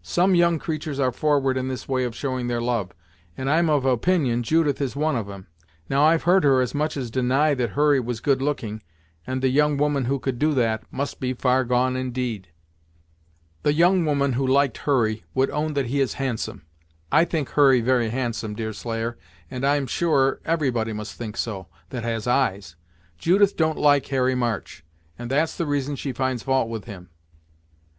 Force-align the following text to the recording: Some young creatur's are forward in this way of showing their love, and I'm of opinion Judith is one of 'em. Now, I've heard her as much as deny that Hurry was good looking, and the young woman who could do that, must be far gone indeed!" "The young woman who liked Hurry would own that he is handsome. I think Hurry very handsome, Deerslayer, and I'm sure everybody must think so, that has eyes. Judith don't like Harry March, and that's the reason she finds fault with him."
Some 0.00 0.34
young 0.34 0.58
creatur's 0.58 0.98
are 0.98 1.12
forward 1.12 1.58
in 1.58 1.68
this 1.68 1.86
way 1.86 2.04
of 2.04 2.14
showing 2.14 2.46
their 2.46 2.62
love, 2.62 2.92
and 3.36 3.50
I'm 3.50 3.68
of 3.68 3.84
opinion 3.84 4.42
Judith 4.42 4.80
is 4.80 4.96
one 4.96 5.14
of 5.14 5.28
'em. 5.28 5.46
Now, 5.90 6.04
I've 6.04 6.22
heard 6.22 6.42
her 6.42 6.62
as 6.62 6.74
much 6.74 6.96
as 6.96 7.10
deny 7.10 7.52
that 7.52 7.72
Hurry 7.72 8.00
was 8.00 8.20
good 8.20 8.40
looking, 8.40 8.82
and 9.26 9.42
the 9.42 9.50
young 9.50 9.76
woman 9.76 10.06
who 10.06 10.18
could 10.18 10.38
do 10.38 10.54
that, 10.54 10.84
must 10.90 11.20
be 11.20 11.34
far 11.34 11.64
gone 11.66 11.96
indeed!" 11.98 12.48
"The 13.62 13.74
young 13.74 14.06
woman 14.06 14.32
who 14.32 14.46
liked 14.46 14.78
Hurry 14.78 15.22
would 15.34 15.50
own 15.50 15.74
that 15.74 15.88
he 15.88 16.00
is 16.00 16.14
handsome. 16.14 16.64
I 17.12 17.26
think 17.26 17.50
Hurry 17.50 17.82
very 17.82 18.08
handsome, 18.08 18.54
Deerslayer, 18.54 19.18
and 19.50 19.66
I'm 19.66 19.86
sure 19.86 20.40
everybody 20.46 20.94
must 20.94 21.12
think 21.18 21.36
so, 21.36 21.66
that 21.90 22.04
has 22.04 22.26
eyes. 22.26 22.74
Judith 23.18 23.54
don't 23.54 23.76
like 23.78 24.06
Harry 24.06 24.34
March, 24.34 24.82
and 25.18 25.30
that's 25.30 25.54
the 25.54 25.66
reason 25.66 25.94
she 25.94 26.14
finds 26.14 26.42
fault 26.42 26.70
with 26.70 26.86
him." 26.86 27.10